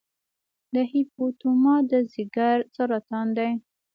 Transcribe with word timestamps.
د 0.73 0.75
هیپاټوما 0.93 1.75
د 1.89 1.91
ځګر 2.13 2.57
سرطان 2.75 3.27
دی. 3.37 3.51